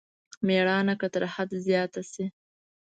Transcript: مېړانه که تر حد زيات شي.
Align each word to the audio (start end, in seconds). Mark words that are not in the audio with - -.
مېړانه 0.47 0.93
که 0.99 1.07
تر 1.13 1.23
حد 1.33 1.49
زيات 1.65 1.93
شي. 2.11 2.25